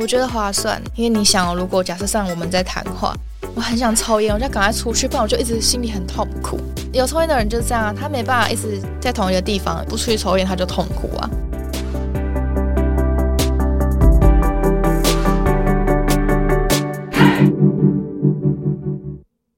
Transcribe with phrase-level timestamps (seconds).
[0.00, 3.14] 我觉得划算，因为你想，如果假设上我们在谈话，
[3.54, 6.58] 我很想抽烟，我就赶快出去，不然我就一直心里很痛苦。
[6.90, 11.28] 有抽烟的人就是这样，他没办法一直在同一个地方，不出去抽烟他就痛苦啊。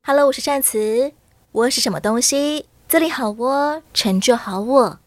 [0.05, 1.13] Hello，我是善慈，
[1.53, 2.67] 我是什么东西？
[2.89, 4.99] 这里好我，成就好我。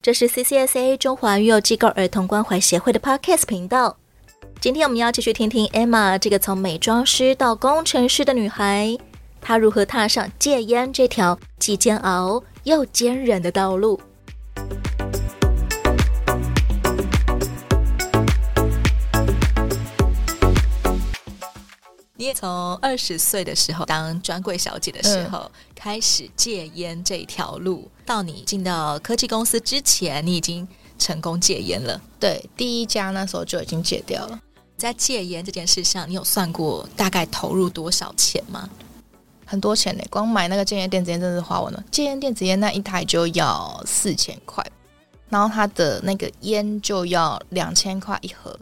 [0.00, 3.98] 这是 CCSA 中华育幼机构儿童关怀协会的 Podcast 频道。
[4.64, 8.96] 今天我们要继续听听 Emma 这个从美妆师到工程师的女孩，
[9.38, 14.00] 她如何踏上戒烟这条既煎熬又坚韧的道路。
[22.16, 30.66] 你也从二十岁的时候当专柜小姐的时候、嗯、开始戒烟这条路，到你进到科技公司之前，你已经
[30.98, 32.00] 成功戒烟了。
[32.18, 34.40] 对，第一家那时候就已经戒掉了。
[34.76, 38.68] 在戒烟这件事上，你有算过大概投入多少钱吗？
[39.46, 41.84] 很多钱呢，光买那个戒烟电子烟真的是花完了。
[41.90, 44.64] 戒烟电子烟那一台就要四千块，
[45.28, 48.58] 然后它的那个烟就要两千块一盒，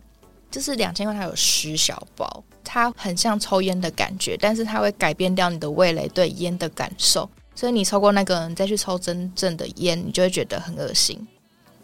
[0.51, 11.27] 就是两千块它有十小包，它很像抽烟的感觉，但是它会改变掉你的味蕾对烟的感受，所以你抽过那个你再去抽真正的烟，你就会觉得很恶心。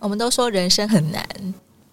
[0.01, 1.25] 我们都说人生很难。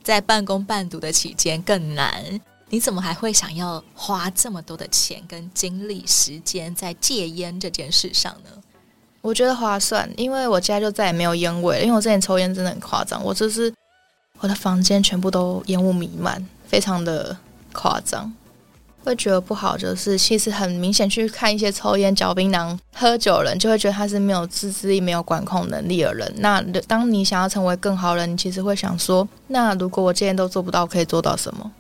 [0.06, 2.40] 在半工半读的期间更难，
[2.70, 8.52] 你怎么还会想要花这么多的钱跟精力时间在戒烟这件事上呢？
[9.22, 11.82] 我觉得划算，因为我家就再也没有烟味了。
[11.82, 13.74] 因为我之前抽烟真的很夸张，我就是
[14.38, 17.36] 我的房间全部都烟雾弥漫，非常的
[17.74, 18.32] 夸张。
[19.06, 26.34] 会觉得不好，就是其实很明显去看一些抽烟、嚼槟榔、喝酒的人，就会觉得他是没有自制力、没有管控能力的人。
[26.38, 31.72] 那当你想要成为更好的人，你其实会想说：那如果我戒烟都做不到，我可以做到什么？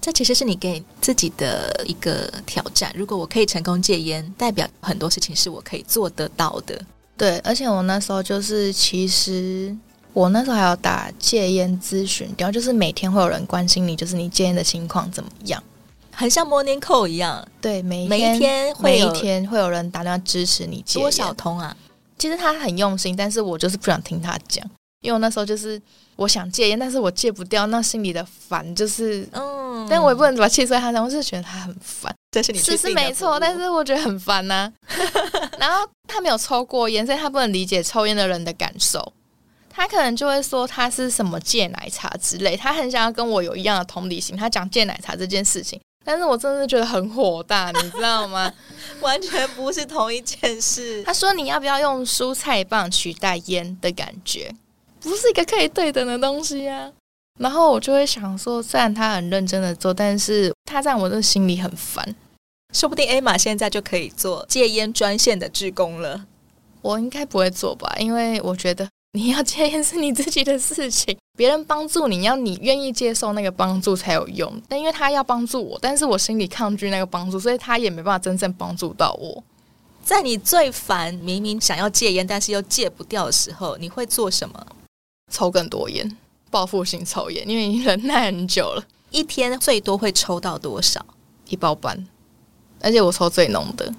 [0.00, 2.90] 这其实是你给自己的一个挑战。
[2.94, 6.80] 如果我可以成功戒烟，代表很多事情是我可以做得到的。
[7.16, 9.76] 对，而且我那时候就是，其实
[10.12, 15.62] 我那时候还要打戒烟咨询，然后就是每天会有人关心你，就是你戒烟的情况怎么样。
[16.18, 20.98] 很像 Morning Call 一样，对，每一天，每一天会每一天会有人打电话支持你戒。
[20.98, 21.76] 多少通啊？
[22.18, 24.68] 其实他很用心，但是我就是不想听他讲，
[25.02, 25.80] 因为我那时候就是
[26.16, 32.12] 我想戒烟，但是我戒不掉，那心里的烦就是，嗯，但我也不能把气出在他身上，我是觉得他很烦。
[32.32, 34.72] 这是你是是没错，但是我觉得很烦呐、啊。
[35.60, 39.12] 然后他没有抽过烟，所以他不能理解抽烟的人的感受，
[39.70, 45.80] 他可能就会说他是什么戒奶茶之类，他很想要跟我有一样的同理心，他讲戒奶茶这件事情。
[46.08, 48.50] 但是我真的觉得很火大，你知道吗？
[49.02, 51.02] 完全不是同一件事。
[51.02, 54.50] 他说：“你要不要用蔬菜棒取代烟的感觉？
[55.02, 56.90] 不是一个可以对等的东西啊。”
[57.38, 62.16] 然后我就会想说，虽然他很认真的做，但是他在我的心里很烦。
[62.72, 66.24] 说不定 Emma 现在就可以做戒烟专线的志工了。
[66.80, 68.88] 我应该不会做吧，因为我觉得。
[69.12, 74.60] 你要戒烟是你自己的事情，别人帮助你要你愿意接受那个帮助才有用。
[74.68, 79.42] 但因为他要帮助我，但是我心里抗拒那个帮助，所以他也没办法真正帮助到我。
[80.04, 84.66] 在你最烦、明明想要戒烟但是又戒不掉的时候，你会做什么？
[85.32, 86.16] 抽更多烟，
[86.50, 88.84] 报复性抽烟，因为你忍耐很久了。
[89.10, 91.04] 一天最多会抽到多少？
[91.48, 92.06] 一包半，
[92.80, 93.92] 而且我抽最浓的。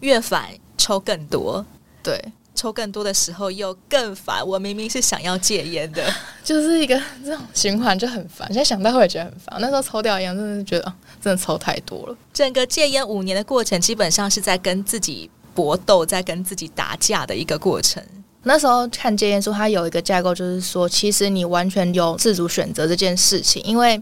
[0.00, 1.64] 越烦抽更多，
[2.02, 2.20] 对。
[2.54, 6.08] 抽更多的时候又更烦，我明明是想要戒烟的，
[6.44, 8.46] 就是一个这种循环就很烦。
[8.48, 12.16] 现在想到会觉得很烦，那时候抽掉烟真的是觉得真的抽太多了。
[12.32, 18.02] 整个戒烟五年的过程，基本上是在跟自己搏斗，在跟自己打架的一个过程。
[18.44, 24.00] 那时候看戒烟书，它有一个架构，就是说，其实你完全有自主选择这件事情，因为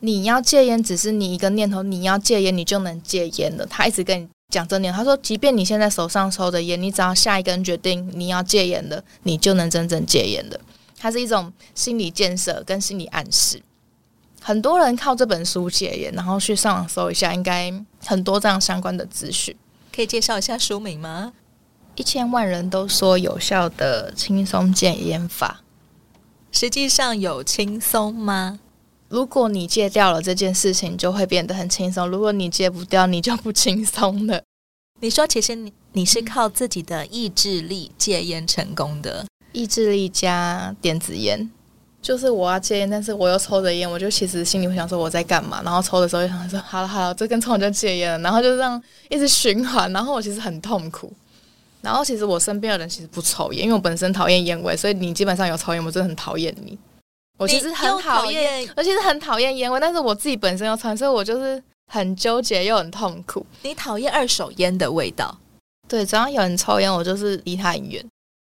[0.00, 3.66] 你要戒烟，只是你一个念头，你要戒烟，你就能戒烟了。
[3.66, 4.28] 他一直跟你。
[4.50, 10.60] 讲真点，他说，即便你现在手上抽的烟，你只要下一个人决定你要戒烟的，你就能真正戒烟的。
[10.98, 13.62] 它是一种心理建设跟心理暗示。
[14.42, 17.72] 很多人靠这本书戒烟，然后去上网搜一下，应该
[18.04, 19.56] 很多这样相关的资讯。
[19.94, 21.32] 可以介绍一下书名吗？
[21.94, 25.62] 一千万人都说有效的轻松戒烟法，
[26.50, 28.60] 实际上有轻松吗？
[29.10, 34.40] 如果你戒掉了这件事情，就会变得很轻松；如果你戒不掉，你就不轻松了。
[35.00, 41.50] 你说，其实你你是靠自己的意志力戒烟成功的，意志力加电子烟，
[42.00, 45.60] 就是我要戒烟，但是我又抽着烟，我就其实心里会想说我在干嘛？
[45.64, 51.12] 然后抽的时候就想说好了好了，这根抽完就戒烟了，然后就这样一直循环，然后我其实很痛苦。
[51.80, 56.78] 然后其实我身边的人其实不抽烟，因为我本身讨厌烟味，所以你基本上有抽烟，我真的很讨厌你。
[57.40, 61.60] 我其实很讨厌，我其实很讨厌烟味，但是我自己本身要穿，所以我就是
[61.90, 63.44] 很纠结又很痛苦。
[63.62, 65.38] 你讨厌二手烟的味道？
[65.88, 68.04] 对，只要有人抽烟，我就是离他很远。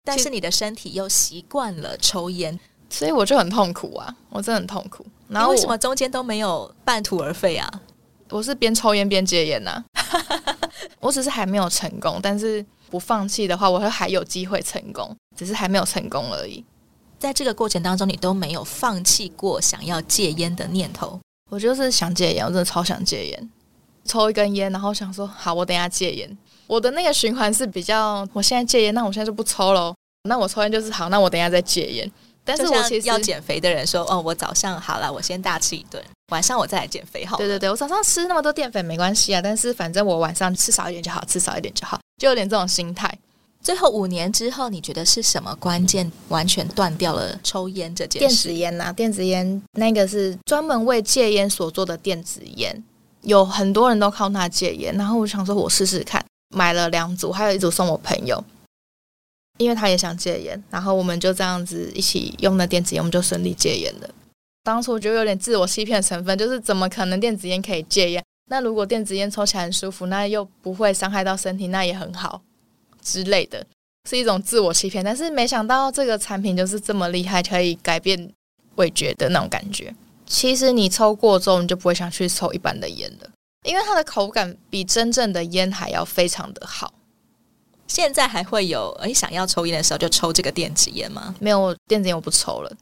[0.04, 2.56] 但是你的身体又习惯了抽烟，
[2.88, 4.14] 所以我就很痛苦啊！
[4.30, 5.04] 我真的很痛苦。
[5.28, 7.68] 然后为什么中间都没有半途而废啊？
[8.30, 9.84] 我是边抽烟边戒烟呐。
[11.00, 16.64] 我只是还没有成功，但是不放弃的话，我会还有机会成功，只是还没有成功而已。
[17.18, 21.18] 在这个过程当中，你都没有放弃过想要戒烟的念头。
[21.50, 23.50] 我就是想戒烟，我真的超想戒烟。
[24.04, 26.38] 抽一根烟，然后想说好，我等一下戒烟。
[26.66, 29.94] 我的那个循环是比较，我现在戒烟，那我现在就不抽喽。
[30.28, 32.12] 那我抽烟就是好，那我等一下再戒烟。
[32.44, 37.36] 但是我其实要减肥的人说，哦，我早上好了，我先大吃一顿，晚上我再来减肥好。
[37.36, 43.12] 对对对，我早上吃那么多淀粉没关系啊，但是反正我晚上吃少一点就好，吃少一点就好，就有点这种心态。
[43.66, 48.28] 最后五年之后，你觉得是什么关键完全断掉了抽烟这件事？
[48.28, 52.80] 电子烟呐，电子烟那个是专门为戒烟所做的电子烟，
[53.22, 56.24] 有很多人都靠它戒烟，然后我想说，我试试看，
[56.54, 58.40] 买了两组，还有一组送我朋友。
[59.58, 64.08] 因为他也想戒烟，然后我们就这样子一起用那电子烟，我们就顺利戒烟了。
[64.62, 68.22] 当初我觉得有点自我欺骗成分，就是怎么可能电子烟可以戒烟？
[68.48, 72.40] 那如果电子烟抽起来很舒服，那又不会伤害到身体，那也很好
[73.06, 73.64] 之类的，
[74.11, 75.05] 是一种自我欺骗。
[75.05, 78.32] 但是没想到这个产品就是这么厉害，可以改变
[78.75, 79.94] 味觉的那种感觉。
[80.26, 83.31] 其实你抽过之后，你就不会想去抽一般的烟了，
[83.64, 86.93] 因为它的口感比真正的烟还要非常的好。
[87.87, 91.32] 现在还会有诶，想要抽烟的时候就抽这个电子烟吗？
[91.38, 92.73] 没有，电子烟我不抽了，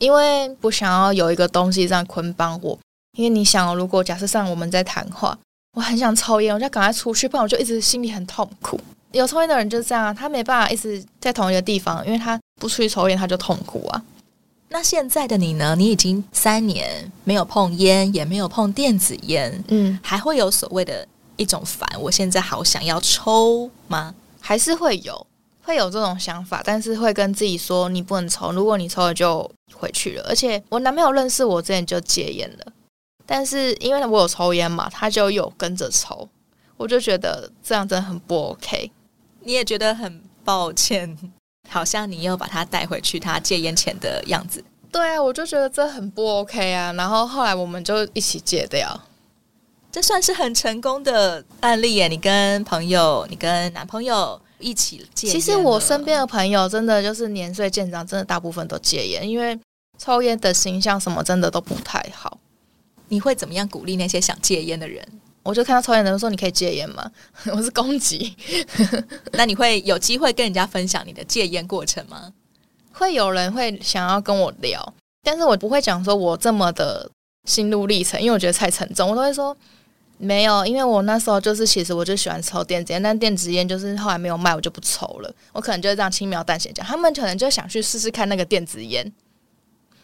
[0.00, 2.78] 因为不想要有一个东西这样捆绑我。
[3.18, 5.36] 因为你想，如果假设上我们在谈话，
[5.76, 8.80] 我很想抽烟，我就赶快出去，不然我就一直心里很痛苦。
[9.12, 14.02] 有抽烟的人就是这样啊，他没办法一直在同一个地方，因为他不出去抽烟，他就痛苦啊。
[14.70, 15.74] 那现在的你呢？
[15.76, 24.14] 你已经三年没有碰烟，也没有碰电子烟，嗯，还会有所谓的一种烦，我现在好想要抽吗？
[24.40, 25.26] 还是会有，
[25.62, 30.26] 会有这种想法，但是会跟自己说你不能抽，如果你抽了就回去了。
[30.28, 32.72] 而且我男朋友认识我之前就戒烟了，
[33.24, 36.28] 但是因为我有抽烟嘛，他就有跟着抽，
[36.76, 38.90] 我就觉得这样真的很不 OK。
[39.48, 41.16] 你也觉得很抱歉，
[41.70, 44.62] 好像你又把他带回去他戒烟前的样子。
[44.92, 46.92] 对啊，我就觉得这很不 OK 啊。
[46.92, 49.00] 然后后来我们就一起戒掉。
[49.90, 52.08] 这算是很成功的案例耶！
[52.08, 55.26] 你跟朋友，你跟男朋友一起戒。
[55.26, 59.58] 其实我身边的朋友真的就是年岁渐长，真的大部分都戒烟，因为
[59.96, 62.38] 抽烟的形象什么真的都不太好。
[63.08, 65.02] 你会怎么样鼓励那些想戒烟的人？
[65.48, 67.10] 我就看到抽烟的人说：“你可以戒烟吗？”
[67.52, 68.36] 我是攻击。
[69.32, 72.32] 那你会有机会跟人家分享你的戒烟过程吗？
[72.92, 77.10] 会有人会想要跟我聊，但是我不会讲说我这么的
[77.44, 79.56] 心路历程，因为我觉得太沉重，我都会说。
[80.20, 85.32] 没有，因为我那时候就是，其实我就喜欢抽电子烟，但电子烟就是后来没有卖，我就不抽了。
[85.52, 89.12] 我可能就是这样轻描淡写讲，他们可能就想去试试看那个电子烟。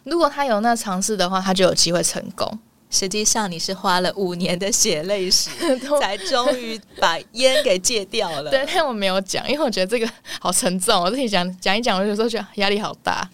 [0.05, 2.57] 如果他有那尝试的话，他就有机会成功。
[2.95, 5.49] 实际上，你是花了五年的血泪史，
[5.99, 8.49] 才终于把烟给戒掉了。
[8.49, 10.09] 对，但我没有讲，因为我觉得这个
[10.39, 13.29] 好沉重，我自己讲讲一讲，我有时候觉得压力好大。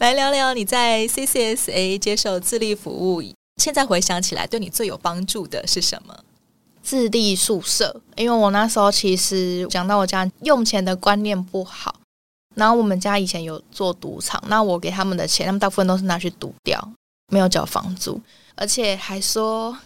[0.00, 3.22] 来聊聊你在 CCSA 接受自立服务。
[3.62, 6.14] 现在回想起来，对你最有帮助的是什么？
[6.82, 11.96] 自立宿舍，因为我那时候其实讲到我家用钱的观念不好，
[12.54, 16.92] 然后我们家以前有做赌场，那我给他们的钱，他们大部分都是拿去赌掉，
[17.32, 18.20] 没有缴房租，
[18.56, 19.76] 而且还说，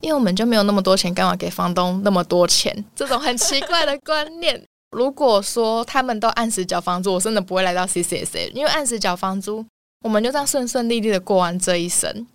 [0.00, 2.84] 因为我们就没有那么多钱，干嘛给房东那么多钱？
[2.96, 4.62] 这种很奇怪的观念。
[4.96, 9.64] 如果说他们都按时缴房租，我真的不会来到 CCSA，因为按时缴房租，
[10.04, 12.26] 我们就这样顺顺利利的过完这一生。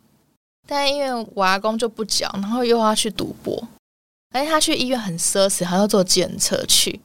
[0.67, 3.67] 但因为我阿公就不缴，然后又要去赌博，
[4.33, 6.99] 而且他去医院很奢侈，还要坐计程车去。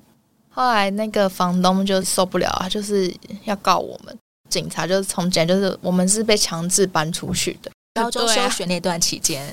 [0.51, 4.17] 后来那个房东就受不了啊，就是要告我们。
[4.49, 7.71] 警察就是从简，就是我们是被强制搬出去的。
[7.95, 9.53] 高中休学那段期间，啊、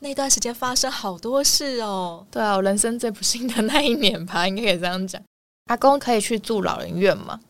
[0.00, 2.26] 那段时间发生好多事哦。
[2.30, 5.20] 对啊，我人生最不幸的那一年吧，应该可以这样讲。
[5.66, 7.40] 阿公可以去住老人院吗？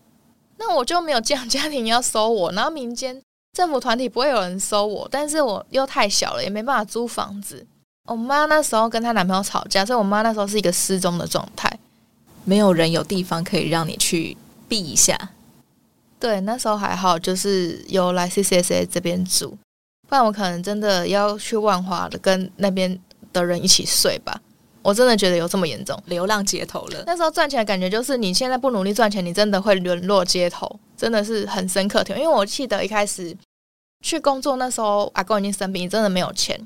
[0.58, 3.20] 那我就没有这样家庭要收我，然后民间。
[3.52, 7.66] 政府团体不会有人收我，但是我又太小了，也没办法租房子。
[8.04, 11.78] 我妈那时候跟她男朋友吵架，所以我妈那时候是一个失踪的状态，
[12.44, 14.36] 没有人有地方可以让你去
[14.68, 15.30] 避一下。
[16.20, 19.56] 对，那时候还好，就是有来 CCSA 这边住，
[20.08, 22.98] 不然我可能真的要去万华的跟那边
[23.32, 24.40] 的人一起睡吧。
[24.82, 27.02] 我真的觉得有这么严重，流浪街头了。
[27.06, 32.16] 那时候赚钱的感觉就是，你现在不努力赚钱，你真的会沦落街头，真的是很深刻的。
[32.16, 33.36] 因为我记得一开始
[34.04, 36.64] 去工作那时候，阿公已经生病，真的没有钱。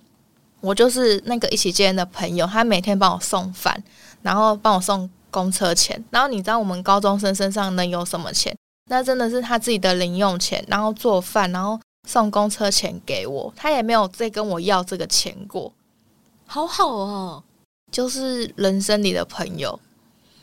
[0.61, 3.83] 我就是那个一起接的朋友，他每天帮我送饭，
[4.21, 6.05] 然后帮我送公车钱。
[6.11, 8.55] 然后你知道我们高中生身上能有什么钱？
[8.91, 15.73] 那真的是他自己的零用钱，然后做饭，然后送公车钱给我，他也没有再跟我要这个钱过。
[16.47, 17.45] 好好哦，
[17.93, 19.79] 就是人生里的朋友。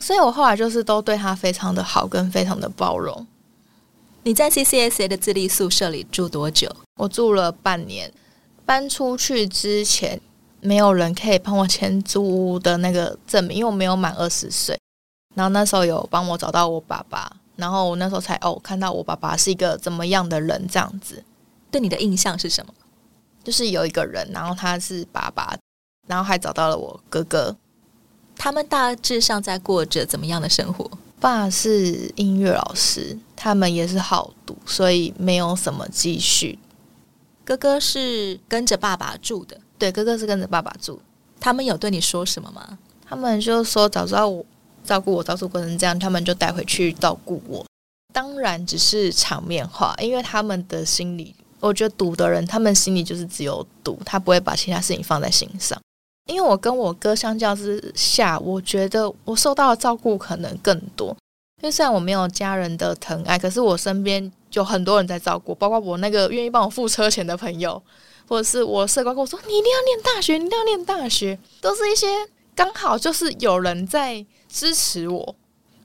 [0.00, 3.26] 所以我后来就是都对他非常的好，跟非常的包容。
[4.22, 6.70] 你在 CCSA 的自立宿舍里住多久？
[6.96, 8.12] 我住了半年。
[8.64, 10.20] 搬出去之前，
[10.60, 14.78] 没有人可以帮我签租屋的那个证明，因为我没有满二十岁。
[15.34, 21.24] 然后那时候有帮我找到我爸爸，然后我那时候才哦看到我爸爸是一个怎么样的人，这样子。
[21.70, 22.72] 对你的印象是什么？
[23.44, 25.56] 就是有一个人，然后他是爸爸，
[26.06, 27.56] 然后还找到了我哥哥。
[28.36, 30.90] 他们大致上在过着怎么样的生活？
[31.20, 36.58] 爸是音乐老师，他们也是好赌，所以没有什么积蓄。
[37.44, 41.00] 哥哥是跟着爸爸住的，对，哥哥是跟着爸爸住。
[41.40, 42.78] 他们有对你说什么吗？
[43.08, 44.44] 他们就说早知道我
[44.84, 47.64] 照顾我照顾过成这样，他们就带回去照顾我。
[48.12, 55.78] 当然只是场面话，因为他们的心里，我觉得赌的人，他们心里就是只有赌，他不会把其他事情放在心上。
[56.26, 61.16] 因为我跟我哥相较之下，我觉得我受到的照顾可能更多。
[61.62, 67.82] 因为虽然我没有家人的疼爱，可是我身边就很多人在照顾，包括我那个愿意帮我付车钱的朋友，
[68.28, 72.06] 或者是我社工跟我说：“你一定要念大学，你一定要念大学。”都是一些
[72.54, 75.34] 刚好就是有人在支持我。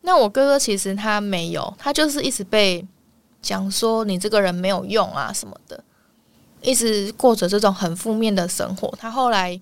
[0.01, 2.85] 那我哥哥其实他没有，他就是一直被
[3.43, 5.83] 讲说你这个人没有用啊什么的，
[6.63, 8.91] 一直过着这种很负面的生活。
[8.97, 9.59] 他后来。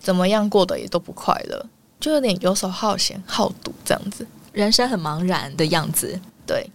[0.00, 1.66] 怎么样过得也都不快乐，
[1.98, 6.16] 就有点游手好闲、好赌这样子，人生很茫然的样子。
[6.46, 6.70] 对，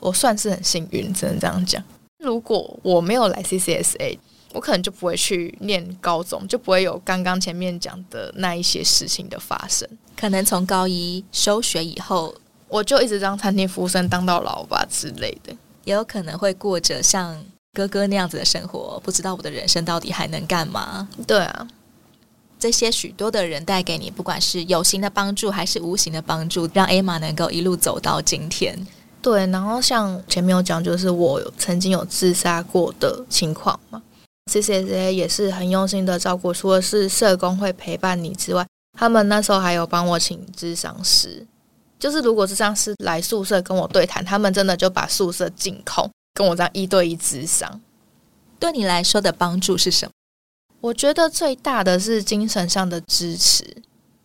[0.00, 1.84] 我算是很幸运，只能这样讲。
[2.20, 4.18] 如果我没有来 CCSA，
[4.54, 9.86] 我可能就不会去念高中，就不会有刚刚前面讲的那一些事情的发生。
[10.16, 12.34] 可能从高一休学以后，
[12.68, 19.00] 我就一直当餐厅服务生当到老吧之类的，也有可能会过着像哥哥那样子的生活。
[19.04, 21.08] 不知道我的人生到底还能干嘛？
[21.26, 21.68] 对啊。
[22.58, 28.86] 这些许多的人带给你，不管是有形的帮助还是无形的帮助，让 Emma 能够一路走到今天。
[29.20, 34.02] 对，然后像前面有讲，就是我有曾经有自杀过的情况嘛。
[34.50, 38.66] CCSA 也是很用心的照顾，除了是社工会陪伴你之外，
[38.98, 41.46] 他们那时候还有帮我请咨商师。
[42.04, 47.80] 就是如果咨商师来宿舍跟我对谈，他们真的就把宿舍净空，跟我这样一对一咨商。
[48.58, 50.12] 对你来说的帮助是什么？
[50.82, 53.64] 我觉得最大的是精神上的支持。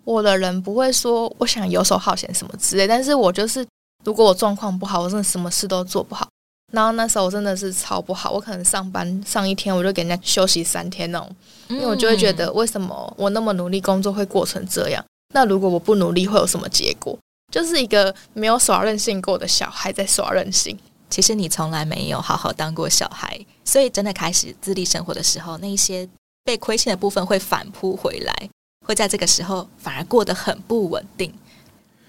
[0.04, 3.66] 我的人不会说我想游手好闲什么之类，但是我就是
[4.04, 6.28] 如果我状况不好，我真的什么事都做不好。
[6.74, 11.34] 然后那时候我真的是超不好，我可能上班上一天，我就给人家休息三天那种，
[11.70, 15.02] 因为我就会觉得为什么我那么努力工作会过成这样？
[15.34, 17.18] 那如果我不努力会有什么结果？
[17.50, 20.78] 就是一个没有耍任性过的小孩在耍任性。
[21.10, 26.08] 其实你从来没有好好当过小孩，所以真的开始自立生活的时候，那一些。
[26.46, 28.50] 被亏欠的部分会反扑回来，
[28.84, 31.32] 会在这个时候反而过得很不稳定，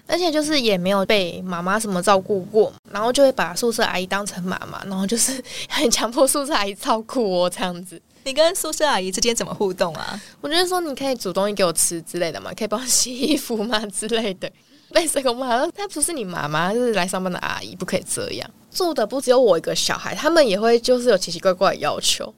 [0.07, 8.01] 而且就是也没有被妈妈什么照顾过，然后就会把宿舍阿姨当成妈妈，然后就是很强迫宿舍阿姨照顾我这样子。
[8.23, 10.19] 你跟宿舍阿姨之间怎么互动啊？
[10.39, 14.51] 我觉得说你可以煮东西给我吃之类的嘛，可以帮我洗衣服嘛之类的。
[14.91, 18.49] 被社工骂说她不是你妈妈，就是来上班的阿姨，不可以这样。
[18.71, 22.33] 住的不只有我一个小孩，他们也会就是有奇奇怪怪的要求。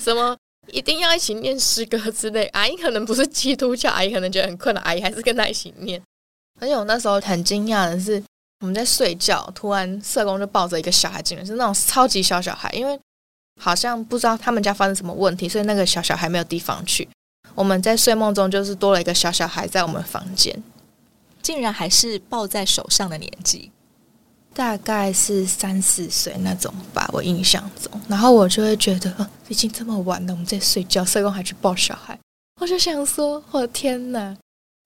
[0.00, 0.36] 什么
[0.72, 2.46] 一定要一起念诗歌之类？
[2.46, 6.02] 阿姨可能不是基督教，阿姨可能觉得很困难，阿姨还是跟他一起念。
[6.60, 8.22] 而且我那时候很惊讶的是，
[8.60, 12.98] 我们在睡觉，突然社工就抱着一个小孩进来，是那种超级小小孩，因为
[13.60, 17.08] 好像不知道他们家发生什么问题，所以那个小小孩没有地方去。
[17.54, 20.60] 我们在睡梦中就是多了一个小小孩在我们房间，
[21.46, 23.70] 竟然还是抱在手上的年纪。
[24.52, 27.88] 大概是三四岁那种吧，我印象中。
[28.08, 32.18] 然后我就会觉得，哦，已经这么晚了，我们在睡觉，社工还去抱小孩，
[32.60, 34.36] 我就想说，我的天哪！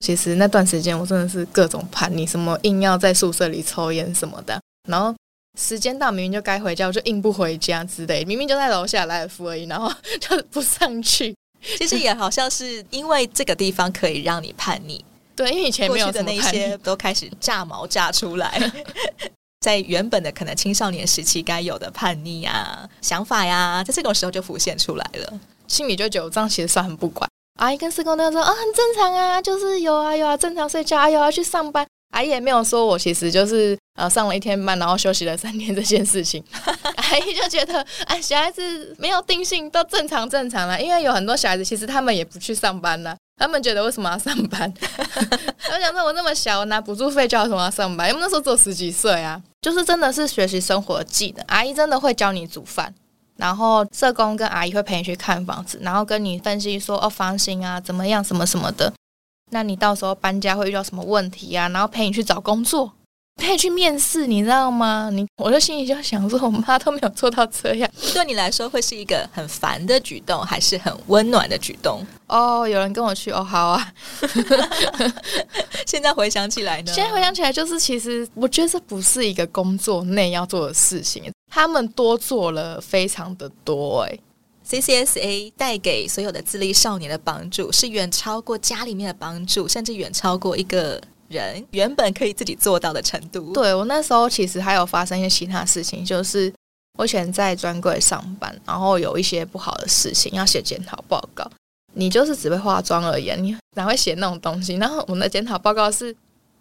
[0.05, 4.61] 其实那段时间我真的是各种叛逆，什么硬要在宿舍里抽烟什么的。
[4.87, 5.15] 然后
[5.57, 8.23] 时间到，明明就该回家，我就硬不回家之类。
[8.23, 9.91] 明明就在楼下来尔夫而已，然后
[10.21, 11.33] 就不上去。
[11.77, 15.03] 其实也好像是因为这个地方可以让你叛逆，
[15.35, 18.71] 对，因为以前没有的那些都开始炸毛炸出来。
[19.61, 27.27] 在原本的可能青少年时期该有的叛逆啊、想法呀，在这种时候就浮现出来了，心里就觉得这样其实算很不乖。
[27.59, 31.85] 阿姨跟社工都说啊，很正常啊，就是有啊有啊，正常睡觉，啊有啊去上班。
[32.11, 36.43] 阿姨也没有说我其实就是呃上了一天班，然后休息了三天这件事情。
[36.95, 44.71] 阿姨就觉得，哎，小孩子没有定性都正常正常啦，因为有很多小孩子其实他们也不去上班呢，他们觉得为什么要上班？
[45.73, 48.09] 我想说，我那么小，我拿补助费，叫为什么要上班？
[48.09, 51.45] 因为那时候只有十几岁啊，就是真的是学习生活技能。
[51.47, 52.93] 阿姨真的会教你煮饭，
[53.37, 58.91] 然后社工跟阿姨会陪你去看房子，然后跟你分析说哦，房型啊怎么样，什么什么的。
[59.51, 61.69] 那你到时候搬家会遇到什么问题啊？
[61.69, 62.91] 然后陪你去找工作。
[63.37, 65.09] 陪你去面试，你知道吗？
[65.11, 67.89] 你我的心里就想说，我妈都没有做到这样。
[68.13, 72.05] 对你来说，会是一个很烦的举动，还是很温暖的举动？
[72.27, 73.93] 哦，有人跟我去，哦，好啊。
[75.87, 76.93] 现在回想起来呢？
[76.93, 84.01] 现在回想起来，就是其实我觉得这不是一个工作内要做的事情，他们多做了非常的多。
[84.01, 84.19] 哎
[84.71, 91.01] ，CCSA 带给所有的自立少年的帮助，是远超过家里面的帮助，甚至远超过一个。
[91.31, 93.53] 人原本可以自己做到的程度。
[93.53, 96.53] 对，我那时候其实还有发生一些其他事情，就是
[96.99, 101.49] 我以前在专柜上班，然后有一些不好的事情要写检讨报告。
[101.93, 104.75] 你就是只会化妆而已，你哪会写那种东西？
[104.75, 106.13] 然后我们的检讨报告是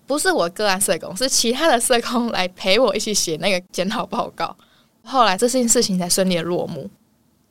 [0.07, 4.57] 不是我个案社工，是其他的社工来陪我一起写那个检讨报告。
[5.03, 6.89] 后来这件事情才顺利的落幕。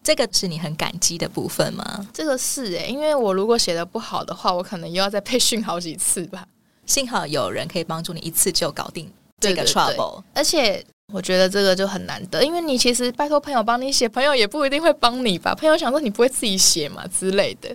[0.10, 2.08] 这个是你很感激的部分吗？
[2.12, 6.44] 这个是诶，因为我如果写的不好的话，我可能又要再培训好几次吧。
[6.88, 9.08] 幸好有人可以帮助你一次就搞定
[9.40, 15.54] 这个 trouble，而且我觉得这个就很难得，因为你其实拜托朋友帮你写，朋友也不一定会帮你吧？
[15.54, 17.70] 朋友想说你不会自己写嘛之类的。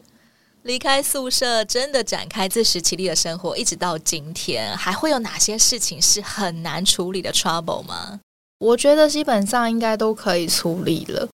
[0.64, 8.18] 离开宿舍，真的展开自食其力的生活，一直到今天，还会有哪些事情是很难处理的 trouble 吗？
[8.58, 11.28] 我觉得基本上应该都可以处理了。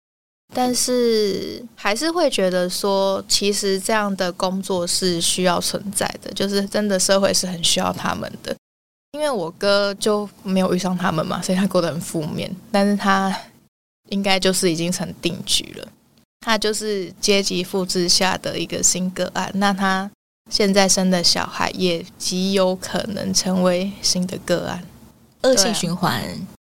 [0.54, 8.56] 但是还是会觉得说，其实这样的工作是需要存在的，就是真的社会是很需要他们的。
[9.13, 12.54] 因为我哥就没有遇上他们嘛，所以他过得很负面。
[12.72, 13.36] 但是他
[14.10, 15.88] 应该就是已经成定局了，
[16.42, 19.52] 他就是阶级复制下的一个新个案。
[19.56, 20.10] 那他
[20.52, 24.84] 现在生的小孩也极有可能成为新的个案，
[25.41, 26.24] 恶性循环，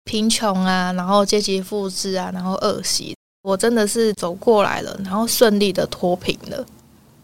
[0.04, 3.15] 贫穷啊，然后阶级复制啊，然后恶习。
[3.46, 6.66] 我真的是走过来了，然后顺利的脱贫了。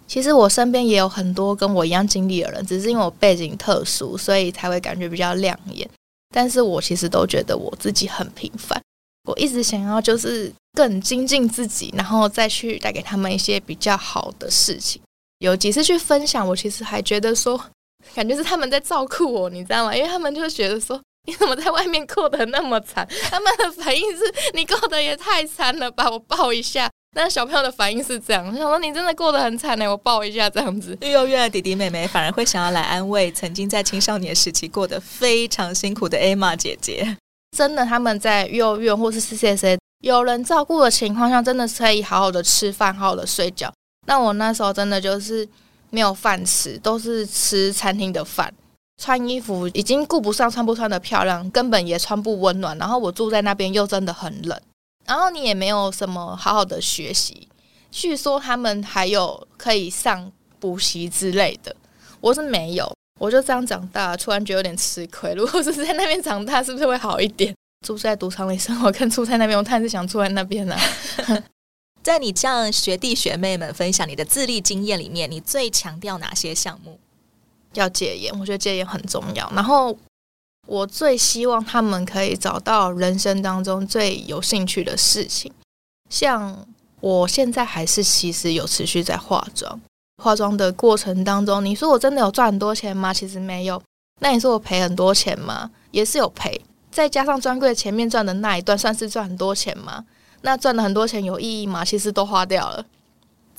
[0.06, 5.88] 其实我身边也有很多跟我一样经历的人，只是因为我背景特殊，所以才会感觉比较亮眼。
[6.32, 8.80] 但是我其实都觉得我自己很平凡。
[9.24, 15.02] 我一直想要就是更精进自己，然后再去带给他们一些比较好的事情。
[15.40, 17.61] 有几次去分享，我其实还觉得说，
[18.14, 19.96] 感觉是他们在照顾我，你知道吗？
[19.96, 21.00] 因为他们就觉得说。
[21.26, 23.06] 你怎么在外面过得那么惨？
[23.30, 24.22] 他们的反应是
[24.54, 26.90] 你过得也太惨了吧，我抱一下。
[27.14, 30.96] 那小朋友的反应是这样，我想说你真的过得很惨呢，我抱一下这样子。
[31.02, 37.16] 幼幼院的弟弟妹妹反而会想要来安慰曾经在青少年时期过得非常辛苦的 Emma 姐姐。
[37.56, 43.70] 真的，他们在幼儿园或是 CCSA 有人照顾的情况下，真的是可以好好的吃饭，好好的睡觉。
[44.06, 45.46] 那我那时候真的就是
[45.90, 48.52] 没有饭吃，都是吃餐厅的饭。
[49.03, 52.79] 穿衣服已经顾不上穿不穿的漂亮，根本也穿不温暖。
[52.79, 54.57] 然后我住在那边又真的很冷，
[55.05, 57.49] 然后你也没有什么好好的学习。
[57.91, 61.75] 据说他们还有可以上补习之类的，
[62.21, 62.88] 我是没有，
[63.19, 65.35] 我就这样长大，突然觉得有点吃亏。
[65.35, 67.53] 如果是在那边长大，是不是会好一点？
[67.85, 71.43] 住在赌场里生活跟住在那边，我太是想住在那边了、啊。
[72.05, 77.01] 在你这样学弟学妹们分享你的自立经验里面，你最强调哪些项目？
[77.74, 79.50] 要戒烟，我觉得戒烟很重要。
[79.54, 79.96] 然后
[80.66, 85.52] 我最希望他们可以找到人生当中最有兴趣的事情。
[86.08, 86.66] 像
[87.00, 89.80] 我现在还是其实有持续在化妆，
[90.22, 93.12] 化妆的过程当中，你说我真的有赚很多钱吗？
[93.12, 93.82] 其实没有。
[94.20, 95.70] 那你说我赔很多钱吗？
[95.90, 96.61] 也是有赔。
[96.90, 100.04] 再加上专柜前面赚的那一段，算是赚很多钱吗？
[100.42, 101.85] 那赚了很多钱有意义吗？
[101.85, 102.85] 其实都花掉了。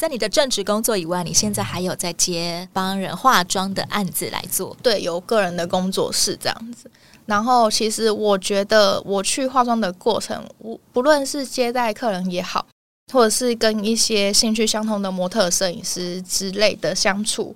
[0.03, 4.75] 在你的正职工作以外，你现在还有在接帮人化妆的案子来做？
[4.83, 6.91] 对，有个人的工作室这样子。
[7.25, 12.67] 然后，其实我觉得我去化妆的过程，不不论是接待客人也好，
[13.13, 17.55] 或者是跟一些兴趣相同的模特、摄影师之类的相处，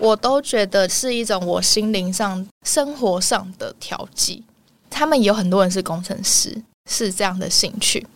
[0.00, 4.44] 我都觉得是一种我心灵上、生活上的调剂。
[4.90, 8.06] 他们有很多人是工程师，是这样的兴趣，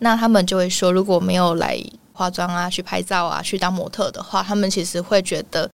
[0.00, 1.80] 那他们就会说，如果没有来。
[2.16, 5.70] 化妆啊，去拍照啊，去当模特的话，他们其实会觉得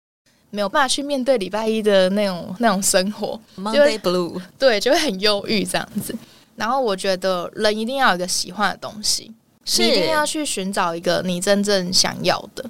[0.50, 6.16] 没有办法去面对礼拜一的那种 那种生活，Monday Blue，对，就会很忧郁这样子。
[6.54, 9.32] 然后我觉得人一定要有一个喜欢的东西，
[9.64, 12.64] 是一定要去寻找一个你真正想要的，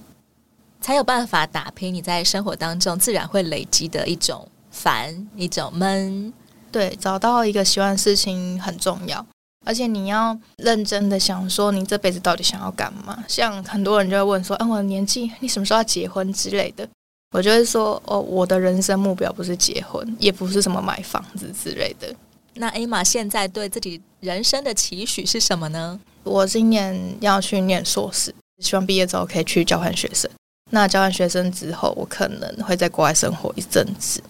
[0.80, 6.32] 才有办法打拼你在生活当中自然会累积的一种烦，一种闷。
[6.70, 9.24] 对，找到一个喜欢的事情很重要。
[9.68, 13.22] 而且你要认真的想说，你这辈子到底想要干嘛？
[13.28, 16.88] 像很多人就会问说，嗯，我的年纪，你什么时候要结婚之类的？
[17.32, 22.08] 我就会说，哦，我的人生目标不是结婚，也不是什么买房子之类的。
[22.54, 26.00] 那 Emma 现在对自己人生的期许是什么呢？
[26.24, 30.30] 我今年要去念硕士，希望毕业之后可以去交换学生。
[30.70, 34.22] 那交换学生之后，我可能会在国外生活一阵子，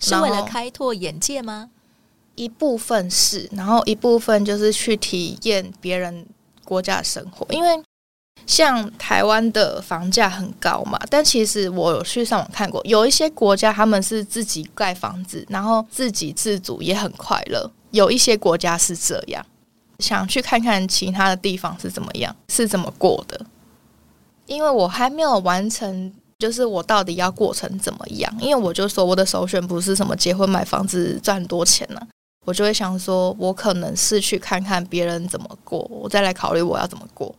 [0.00, 1.68] 是为了开拓眼界吗？
[2.36, 6.24] 一部分是，然后一部分就是去体验别人
[6.64, 7.82] 国家的生活，因为
[8.46, 17.68] 像台湾的房价很高嘛，但其实我有去上网看过，有一些国家他们是自己盖房子，然后自给自足也很快乐。
[17.90, 19.44] 有一些国家是这样，
[19.98, 23.40] 想去看看其他的地方是怎么样，是怎么过的。
[24.46, 28.32] 因为我还没有完成，就是我到底要过成怎么样？
[28.38, 32.00] 因为我就说我的首选不是什么结婚买房子赚多钱呢、
[32.46, 37.34] 我就会想说，我可能是去看看别人怎么过，我再来考虑我要怎么过。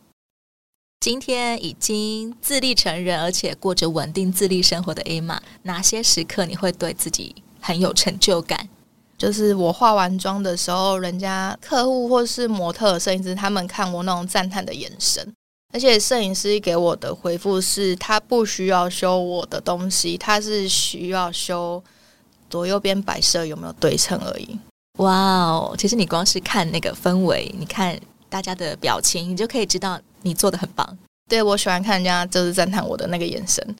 [1.00, 8.68] 今天已经自立成人，而且过着稳定自立生活的 Emma，哪些时刻你会对自己很有成就感？
[9.18, 15.34] 就是我化完妆的时候，人家客户或是模特、摄影师他们看我那种赞叹的眼神，
[15.74, 21.82] 而且摄影师给我的回复是他不需要修我的东西，他是需要修
[22.50, 24.60] 左右边摆设有没有对称而已。
[24.98, 25.76] 哇哦！
[25.78, 27.98] 其实你光是看那个氛围，你看
[28.30, 30.98] 大家的表情，你就可以知道你做的很棒。
[31.30, 33.76] 对，我喜欢看人家就是赞叹我的那个眼神。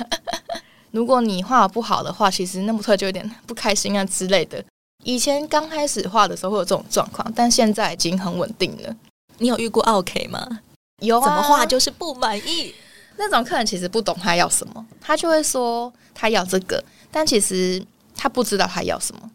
[0.90, 4.62] 如果你画不好的话，其实那模特就有点不开心啊之类的。
[5.04, 8.96] 以前刚开始画的时候会有这种状况，但现在已经很稳定了。
[9.38, 10.60] 你有遇过 OK 吗？
[11.02, 12.74] 有啊，怎么画就是不满意。
[13.16, 17.82] 那种客人其实不懂他要什么，他就会说他要这个，但其实
[18.14, 19.30] 他不知道他要什么。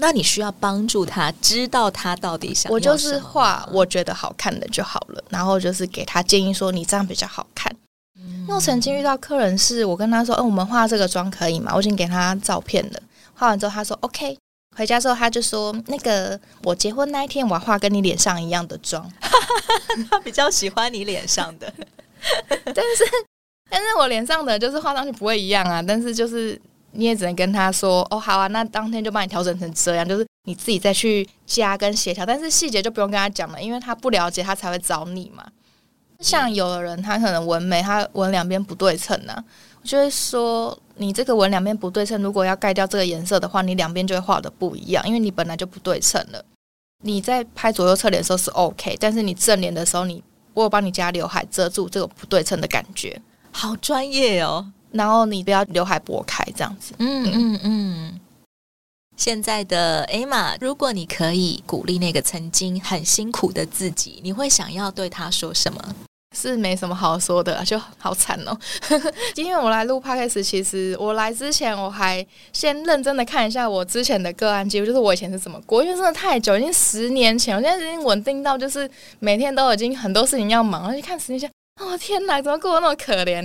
[0.00, 2.72] 那你需要帮助他知道他到底想。
[2.72, 7.70] 我就是画我觉得好看的就好了，然后就是给他建议说，你这样比较好看。
[8.18, 11.72] 因为我曾经遇到客人是我跟他说，嗯，我们画这个妆可以吗？
[11.74, 13.00] 我已经给他照片了，
[13.34, 14.36] 画完之后他说 OK，
[14.76, 19.10] 回家之后他就说，那个我结婚那一天我要画跟你脸上一样的妆，
[20.10, 21.72] 他 比较喜欢你脸上的，
[22.48, 23.04] 但是
[23.70, 26.60] 但是我脸上的就是画上去不会一样啊，但是就是。
[26.92, 35.46] 你也只能跟他说哦，好啊，那当天就帮你调整成这样，就是你自己再去加跟协调，但是细节就不用跟他讲了，因为他不了解，他才会找你嘛。
[36.18, 39.44] 像有的人他可能纹眉，他纹两边不对称呢、啊，
[39.80, 46.44] 我就会说你这个纹两边不对称，如果要盖掉这个颜色的话，你两边就会画的不一样，因为你本来就不对称了。
[47.02, 50.22] 你在拍左右侧脸的时候是 OK，但是你正脸的时候，你
[50.52, 53.18] 我有帮你加刘海遮住这个不对称的感觉，
[53.50, 54.70] 好专业哦。
[54.92, 56.94] 然后你不要刘海拨开这样子。
[56.98, 58.20] 嗯嗯嗯。
[59.16, 65.94] 现在的 Emma，如果你可以鼓励那个曾经很辛苦的自己，你会想要对他说什么？
[66.34, 68.56] 是没什么好说的，就好惨哦。
[69.34, 81.50] 今天我来录 Podcast，其实我来之前我还先认真的看一下我之前的个案记录，就是我以前是怎么过，因为真的太久，已经十年前，我现在已经稳定到就是每天都已经很多事情要忙，而且看十年前。
[81.80, 83.44] 哦天哪，怎么过得那么可怜？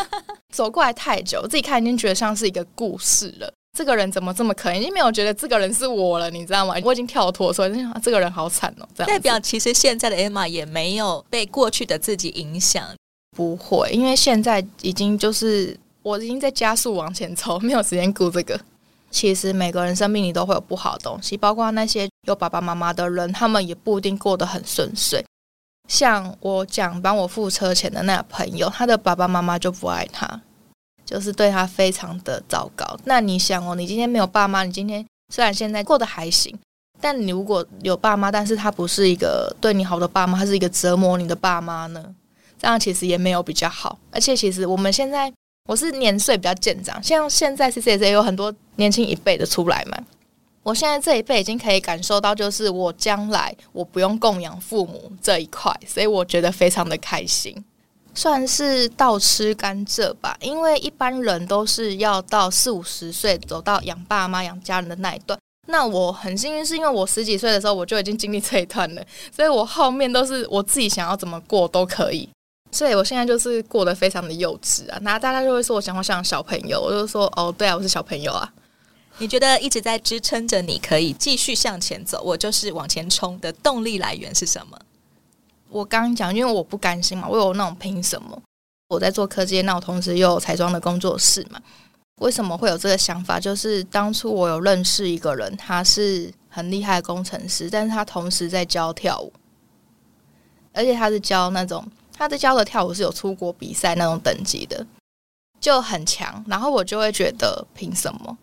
[0.52, 3.52] 走过来太久，自己看已经觉得像是一个故事了。
[3.76, 4.78] 这个人怎么这么可怜？
[4.78, 6.74] 已经没有觉得这个人是我了，你知道吗？
[6.84, 8.86] 我已经跳脱，所以这个人好惨哦。
[8.94, 12.84] 这样代表其实现在的 Emma 也没有被过去的自己影响，
[13.36, 18.60] 不会，因为现在已经就是我已经在加速往前走，没有时间顾这个。
[19.10, 25.24] 其实每个人生命里都会有不好的东西，包括那些有爸爸妈妈的人，他们也不一定过得很顺遂。
[25.90, 30.40] 像我讲帮我付车钱的那个朋友，他的爸爸妈妈就不爱他，
[31.04, 32.96] 就是对他非常的糟糕。
[33.04, 36.56] 那你想哦，你今天没有爸妈，你今天虽然现在过得还行，
[37.00, 42.14] 但你如果有爸妈，但是他不是一个对你好的爸妈，他是一个折磨你的爸妈呢？
[42.56, 43.98] 这样其实也没有比较好。
[44.12, 45.32] 而且其实我们现在，
[45.68, 49.98] 我是年岁比较渐长，像现在 C C S 有很多年轻一辈的出来嘛。
[50.62, 57.64] 我现在这一辈已经可以感受到，就是我将来我不用供养父母这一块，所以我觉得非常的开心，
[58.14, 60.36] 算是倒吃甘蔗吧。
[60.40, 69.02] 因为一般人都是要到四五十岁走到养爸妈、养家人的那一段，那我很幸运，是因为我十几岁的时候我就已经经历这一段了，
[69.34, 72.28] 所以我后面都是我自己想要怎么过都可以，
[72.70, 74.98] 所以我现在就是过得非常的幼稚啊。
[75.00, 78.52] 那大家就会说我讲话像小朋友，我就说哦，对啊，我是小朋友啊。
[79.20, 84.78] 你觉得一直在支撑着你可以继续向前走，我就是往前冲的动力来源是什么？
[85.68, 88.42] 我刚刚讲，因为我不甘心嘛，我有那种凭什么？
[88.88, 91.60] 我在做科技，那我同时又有彩妆的工作室嘛。
[92.22, 93.38] 为什么会有这个想法？
[93.38, 99.30] 就是当初我有认识一个人，他是很厉害的工程师，但是他同时在教跳舞，
[100.72, 104.86] 而且他是教那种他在教的跳舞是有出国比赛那种等级的，
[105.60, 106.42] 就很强。
[106.48, 108.38] 然后我就会觉得凭什么？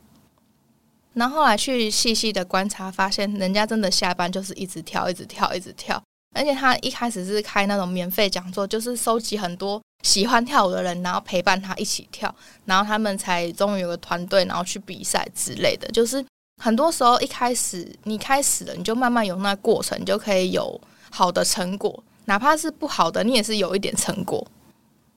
[1.18, 6.00] 然后后来去细细的观察，发现人家真的下班就是一直跳，一直跳，一直跳。
[6.36, 12.34] 而且他一开始是开那种免费讲座，就是收集很多喜欢跳舞的人，然后陪伴他一起跳，
[12.66, 15.88] 然后他们才终于有个团队，然后去比赛之类的。
[15.88, 16.24] 就是
[16.62, 24.46] 很多时候一开始你开始了，你就慢慢有那过程，你就可以有好的成果，哪怕是不好的，你也是有一点成果。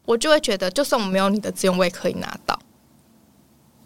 [0.07, 2.59] 我就会觉得，就算我没有你的资源，我也可以拿到。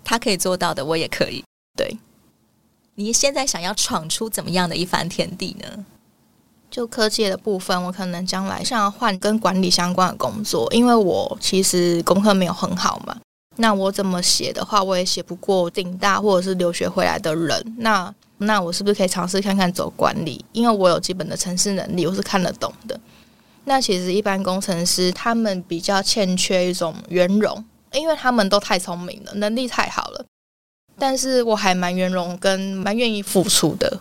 [0.05, 1.43] 他可以做到的，我也可以。
[1.77, 1.99] 对，
[2.95, 5.85] 你现在想要闯出怎么样的一番天地呢？
[6.71, 13.17] 就科技的部分，我可能将来想要换跟管理相关的工作，因为我其实功课没有很好嘛。
[13.57, 17.77] 那我怎么写的话，我也写不过顶大或者是留学回来的人。
[17.79, 20.45] 那那我是不是可以尝试看看走管理？
[20.51, 22.99] 因为我有基本的程式能力，我是看得懂的。
[23.65, 30.27] 那其实一般工程师他们比较欠缺一种圆融，因为他们都太聪明了，能力太好了。
[30.99, 34.01] 但是我还蛮圆融，跟蛮愿意付出的。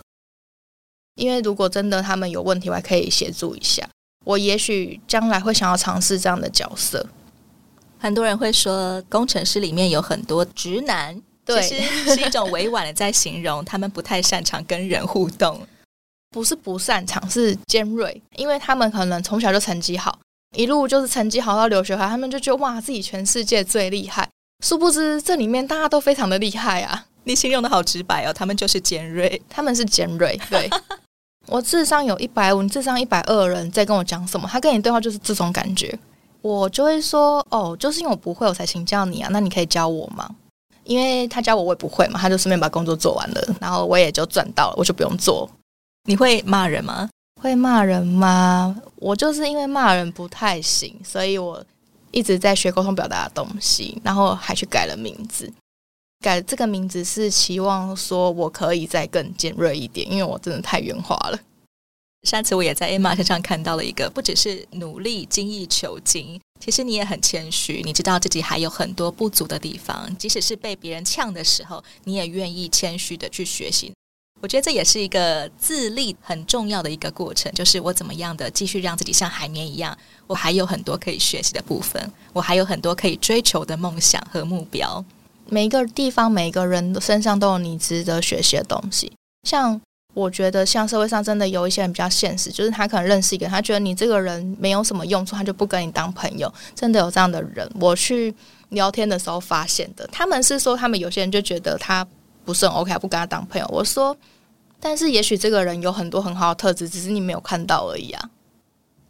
[1.16, 3.88] 因为如果真的他们有问题，我还可以协助一下。
[4.24, 7.06] 我也许将来会想要尝试这样的角色。
[7.98, 15.60] 很多人会说，工程师里面有很多直男，对，其实是一种委婉的在形容 他们不太擅长跟人互动。
[16.30, 18.20] 不是不擅长，是尖锐。
[18.36, 20.18] 因为他们可能从小就成绩好，
[20.56, 24.28] 一路就是成绩好到留学回来，他们就觉得哇，自己全世界最厉害。
[24.60, 27.06] 殊不知这里面大家都非常的厉害啊！
[27.24, 30.68] 你形容的好直白哦，他们就是尖锐，他们是尖锐， 对。
[31.46, 34.48] 我智商有一百五，你智商一百二的人在跟我讲什么？
[34.50, 35.98] 他跟你对话就是这种感觉，
[36.40, 39.28] 我就会说哦，就是因为我不会，我才请教你啊。
[39.30, 40.28] 那你可以教我吗？
[40.84, 42.18] 因为他教我，我也不会嘛。
[42.18, 45.48] 他就顺便把工作做完了，然后我也就赚到了，我就不用做。
[46.06, 47.08] 你会骂人吗？
[47.42, 48.74] 会骂人吗？
[48.96, 51.62] 我就是因为骂人不太行，所以我
[52.14, 55.52] 一直在学沟通表达的东西，然后还去改了名字。
[56.20, 61.38] 改这个名字是期望说我可以再更尖锐一点，因为我真的太圆滑了。
[62.22, 73.92] 上次我也在 Emma 身上看到了一个，不只是努力精益求精，其实你也很谦虚，你知道自己还有很多不足的地方，即使是被别人呛的时候，你也愿意谦虚的去学习。
[74.44, 85.02] 我觉得这也是一个自立很重要的一个过程，就是我怎么样的继续让自己像海绵一样，我还有很多可以学习的部分，我还有很多可以追求的梦想和目标。
[85.48, 89.10] 每一个地方，每一个人身上都有你值得学习的东西。
[89.48, 89.80] 像
[90.12, 96.52] 我觉得，像社会上真的有一些人比较现实，就是他可能认识一个人，他觉得你这个人没有什么用处，他就不跟你当朋友。
[96.74, 98.34] 真的有这样的人，我去
[98.68, 100.06] 聊天的时候发现的。
[100.12, 102.06] 他们是说，他们有些人就觉得他
[102.44, 103.66] 不是很 OK，不跟他当朋友。
[103.72, 104.14] 我说，
[104.84, 108.30] 但是也许这个人有很多很好的特质，只是你没有看到而已啊。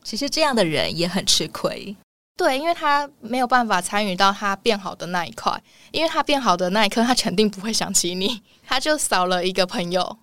[0.05, 1.97] 其实这样的人也很吃亏。
[2.37, 5.61] 对，因为他没有办法参与到他变好的那一块，
[5.91, 10.17] 因为他变好的那一刻，他肯定不会想起你， 他就少了一个朋友。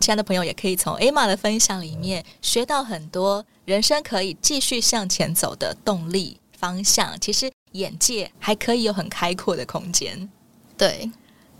[0.00, 7.16] 亲爱的朋友，也可以从 Emma 的分享里面学到很多人生可以继续向前走的动力方向。
[7.20, 10.28] 其实眼界还可以有很开阔的空间。
[10.76, 11.08] 对，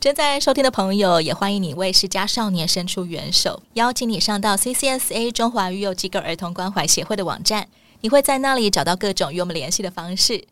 [0.07, 7.66] 正在收听的朋友，也欢迎你为世家少年伸出援手，邀请你上到 CCSA 中华育幼机构儿童关怀协会的网站。
[8.03, 10.45] 你会在那里找到各种与我们联系的方式。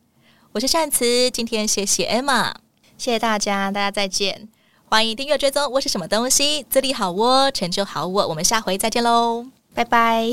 [0.51, 2.53] 我是善慈，今天谢谢 Emma，
[2.99, 4.49] 谢谢大家，大家再见。
[4.87, 6.67] 欢迎订阅追踪，我是什么东西？
[6.69, 10.33] 自立好我，成就好我，我们下回再见喽，拜拜。